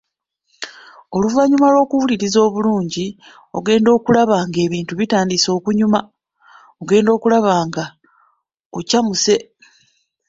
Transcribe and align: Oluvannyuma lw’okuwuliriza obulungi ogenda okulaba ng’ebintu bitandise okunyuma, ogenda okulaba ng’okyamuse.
Oluvannyuma 1.15 1.67
lw’okuwuliriza 1.73 2.39
obulungi 2.47 3.05
ogenda 3.57 3.89
okulaba 3.97 4.37
ng’ebintu 4.47 4.93
bitandise 4.99 5.49
okunyuma, 5.57 5.99
ogenda 6.81 7.09
okulaba 7.17 7.51
ng’okyamuse. 7.67 9.35